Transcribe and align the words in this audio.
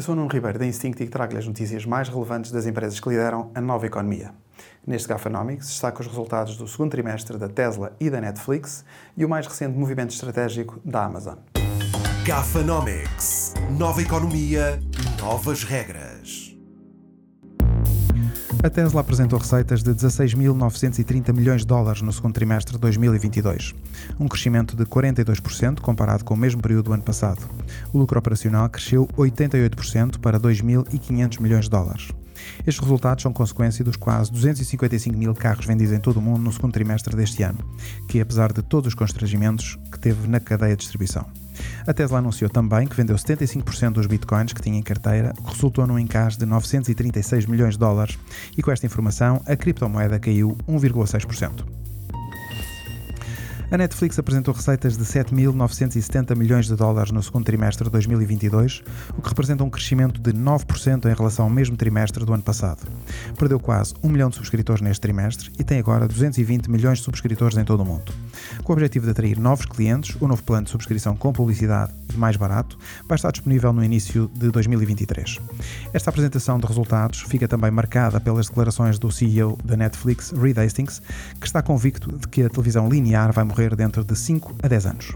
Eu 0.00 0.02
sou 0.02 0.14
o 0.14 0.16
Nuno 0.16 0.30
Ribeiro 0.32 0.58
da 0.58 0.64
Instinct 0.64 1.02
e 1.02 1.08
trago-lhe 1.08 1.38
as 1.38 1.46
notícias 1.46 1.84
mais 1.84 2.08
relevantes 2.08 2.50
das 2.50 2.64
empresas 2.64 2.98
que 2.98 3.10
lideram 3.10 3.50
a 3.54 3.60
nova 3.60 3.84
economia. 3.84 4.32
Neste 4.86 5.06
Gafanomics 5.06 5.66
destaco 5.66 6.00
os 6.00 6.06
resultados 6.06 6.56
do 6.56 6.66
segundo 6.66 6.90
trimestre 6.90 7.36
da 7.36 7.50
Tesla 7.50 7.94
e 8.00 8.08
da 8.08 8.18
Netflix 8.18 8.82
e 9.14 9.26
o 9.26 9.28
mais 9.28 9.46
recente 9.46 9.76
movimento 9.76 10.14
estratégico 10.14 10.80
da 10.82 11.04
Amazon. 11.04 11.36
Gafanomics. 12.24 13.52
Nova 13.78 14.00
economia, 14.00 14.80
novas 15.20 15.64
regras. 15.64 16.09
A 18.62 18.68
Tesla 18.68 19.00
apresentou 19.00 19.38
receitas 19.38 19.82
de 19.82 19.90
16.930 19.90 21.32
milhões 21.32 21.62
de 21.62 21.66
dólares 21.66 22.02
no 22.02 22.12
segundo 22.12 22.34
trimestre 22.34 22.74
de 22.74 22.78
2022, 22.78 23.74
um 24.18 24.28
crescimento 24.28 24.76
de 24.76 24.84
42% 24.84 25.80
comparado 25.80 26.26
com 26.26 26.34
o 26.34 26.36
mesmo 26.36 26.60
período 26.60 26.84
do 26.86 26.92
ano 26.92 27.02
passado. 27.02 27.48
O 27.90 27.96
lucro 27.96 28.18
operacional 28.18 28.68
cresceu 28.68 29.08
88% 29.16 30.18
para 30.18 30.38
2.500 30.38 31.40
milhões 31.40 31.64
de 31.64 31.70
dólares. 31.70 32.10
Estes 32.66 32.78
resultados 32.78 33.22
são 33.22 33.32
consequência 33.32 33.82
dos 33.82 33.96
quase 33.96 34.30
255 34.30 35.16
mil 35.16 35.34
carros 35.34 35.64
vendidos 35.64 35.94
em 35.94 36.00
todo 36.00 36.18
o 36.18 36.22
mundo 36.22 36.40
no 36.40 36.52
segundo 36.52 36.72
trimestre 36.72 37.16
deste 37.16 37.42
ano, 37.42 37.58
que 38.08 38.20
apesar 38.20 38.52
de 38.52 38.62
todos 38.62 38.88
os 38.88 38.94
constrangimentos 38.94 39.78
que 39.90 39.98
teve 39.98 40.28
na 40.28 40.38
cadeia 40.38 40.76
de 40.76 40.80
distribuição. 40.80 41.26
A 41.86 41.92
Tesla 41.92 42.18
anunciou 42.18 42.50
também 42.50 42.86
que 42.86 42.96
vendeu 42.96 43.16
75% 43.16 43.92
dos 43.92 44.06
bitcoins 44.06 44.52
que 44.52 44.62
tinha 44.62 44.78
em 44.78 44.82
carteira, 44.82 45.32
o 45.38 45.42
que 45.42 45.54
resultou 45.54 45.86
num 45.86 45.98
encaixe 45.98 46.38
de 46.38 46.46
936 46.46 47.46
milhões 47.46 47.74
de 47.74 47.78
dólares, 47.78 48.18
e 48.56 48.62
com 48.62 48.70
esta 48.70 48.86
informação 48.86 49.42
a 49.46 49.56
criptomoeda 49.56 50.18
caiu 50.18 50.56
1,6%. 50.68 51.64
A 53.70 53.78
Netflix 53.78 54.18
apresentou 54.18 54.52
receitas 54.52 54.96
de 54.96 55.04
7.970 55.04 56.36
milhões 56.36 56.66
de 56.66 56.74
dólares 56.74 57.12
no 57.12 57.22
segundo 57.22 57.44
trimestre 57.44 57.84
de 57.84 57.90
2022, 57.90 58.82
o 59.16 59.22
que 59.22 59.28
representa 59.28 59.62
um 59.62 59.70
crescimento 59.70 60.20
de 60.20 60.32
9% 60.32 61.08
em 61.08 61.14
relação 61.14 61.44
ao 61.44 61.50
mesmo 61.50 61.76
trimestre 61.76 62.24
do 62.24 62.34
ano 62.34 62.42
passado. 62.42 62.80
Perdeu 63.38 63.60
quase 63.60 63.94
1 64.02 64.08
milhão 64.08 64.28
de 64.28 64.34
subscritores 64.34 64.82
neste 64.82 65.00
trimestre 65.00 65.52
e 65.56 65.62
tem 65.62 65.78
agora 65.78 66.08
220 66.08 66.68
milhões 66.68 66.98
de 66.98 67.04
subscritores 67.04 67.56
em 67.56 67.64
todo 67.64 67.84
o 67.84 67.86
mundo. 67.86 68.12
Com 68.62 68.72
o 68.72 68.74
objetivo 68.74 69.06
de 69.06 69.12
atrair 69.12 69.38
novos 69.38 69.66
clientes, 69.66 70.16
o 70.20 70.28
novo 70.28 70.42
plano 70.42 70.64
de 70.64 70.70
subscrição 70.70 71.16
com 71.16 71.32
publicidade 71.32 71.92
e 72.12 72.16
mais 72.16 72.36
barato 72.36 72.78
vai 73.08 73.16
estar 73.16 73.30
disponível 73.30 73.72
no 73.72 73.84
início 73.84 74.30
de 74.34 74.50
2023. 74.50 75.38
Esta 75.92 76.10
apresentação 76.10 76.58
de 76.58 76.66
resultados 76.66 77.20
fica 77.22 77.46
também 77.46 77.70
marcada 77.70 78.20
pelas 78.20 78.48
declarações 78.48 78.98
do 78.98 79.10
CEO 79.10 79.58
da 79.64 79.76
Netflix, 79.76 80.32
Reed 80.32 80.58
Hastings, 80.58 81.02
que 81.40 81.46
está 81.46 81.62
convicto 81.62 82.16
de 82.16 82.28
que 82.28 82.42
a 82.42 82.48
televisão 82.48 82.88
linear 82.88 83.32
vai 83.32 83.44
morrer 83.44 83.74
dentro 83.76 84.04
de 84.04 84.16
5 84.16 84.56
a 84.62 84.68
10 84.68 84.86
anos 84.86 85.14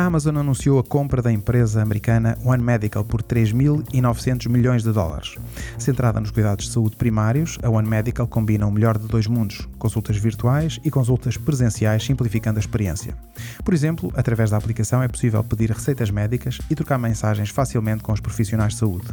a 0.00 0.06
Amazon 0.06 0.38
anunciou 0.38 0.78
a 0.78 0.82
compra 0.82 1.20
da 1.20 1.30
empresa 1.30 1.82
americana 1.82 2.38
One 2.42 2.62
Medical 2.62 3.04
por 3.04 3.22
3.900 3.22 4.48
milhões 4.48 4.82
de 4.82 4.92
dólares. 4.92 5.36
Centrada 5.76 6.18
nos 6.18 6.30
cuidados 6.30 6.66
de 6.66 6.72
saúde 6.72 6.96
primários, 6.96 7.58
a 7.62 7.68
One 7.68 7.86
Medical 7.86 8.26
combina 8.26 8.66
o 8.66 8.72
melhor 8.72 8.96
de 8.96 9.06
dois 9.06 9.26
mundos, 9.26 9.68
consultas 9.78 10.16
virtuais 10.16 10.80
e 10.82 10.90
consultas 10.90 11.36
presenciais, 11.36 12.02
simplificando 12.02 12.58
a 12.58 12.60
experiência. 12.60 13.14
Por 13.62 13.74
exemplo, 13.74 14.10
através 14.16 14.50
da 14.50 14.56
aplicação 14.56 15.02
é 15.02 15.08
possível 15.08 15.44
pedir 15.44 15.70
receitas 15.70 16.10
médicas 16.10 16.58
e 16.70 16.74
trocar 16.74 16.96
mensagens 16.96 17.50
facilmente 17.50 18.02
com 18.02 18.12
os 18.12 18.20
profissionais 18.20 18.72
de 18.72 18.78
saúde. 18.78 19.08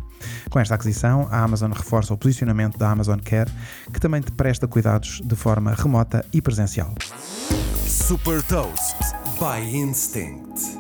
Com 0.50 0.58
esta 0.58 0.76
aquisição, 0.76 1.28
a 1.30 1.44
Amazon 1.44 1.72
reforça 1.72 2.14
o 2.14 2.18
posicionamento 2.18 2.78
da 2.78 2.90
Amazon 2.90 3.20
Care, 3.20 3.52
que 3.92 4.00
também 4.00 4.22
te 4.22 4.32
presta 4.32 4.68
cuidados 4.70 5.22
de 5.22 5.36
forma 5.36 5.74
remota 5.74 6.24
e 6.32 6.42
presencial. 6.42 6.96
Super 7.86 8.42
Toast 8.44 8.96
by 9.38 9.60
Instinct. 9.60 10.77